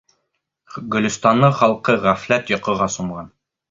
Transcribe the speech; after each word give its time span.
Гөлөстандың 0.95 1.55
халҡы 1.61 1.99
ғәфләт 2.09 2.53
йоҡоға 2.57 2.93
сумған. 2.99 3.35